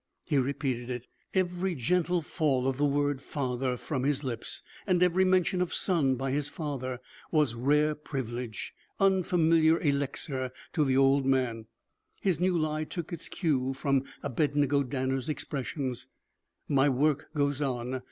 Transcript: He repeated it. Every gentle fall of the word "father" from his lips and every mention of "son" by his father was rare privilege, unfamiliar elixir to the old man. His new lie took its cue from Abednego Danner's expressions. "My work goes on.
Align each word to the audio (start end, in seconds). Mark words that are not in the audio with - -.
He 0.23 0.39
repeated 0.39 0.89
it. 0.89 1.05
Every 1.35 1.75
gentle 1.75 2.23
fall 2.23 2.67
of 2.67 2.77
the 2.77 2.85
word 2.87 3.21
"father" 3.21 3.77
from 3.77 4.01
his 4.01 4.23
lips 4.23 4.63
and 4.87 5.03
every 5.03 5.23
mention 5.23 5.61
of 5.61 5.75
"son" 5.75 6.15
by 6.15 6.31
his 6.31 6.49
father 6.49 6.99
was 7.29 7.53
rare 7.53 7.93
privilege, 7.93 8.73
unfamiliar 8.99 9.79
elixir 9.79 10.49
to 10.73 10.83
the 10.83 10.97
old 10.97 11.27
man. 11.27 11.67
His 12.19 12.39
new 12.39 12.57
lie 12.57 12.83
took 12.85 13.13
its 13.13 13.29
cue 13.29 13.75
from 13.75 14.05
Abednego 14.23 14.81
Danner's 14.81 15.29
expressions. 15.29 16.07
"My 16.67 16.89
work 16.89 17.31
goes 17.35 17.61
on. 17.61 17.99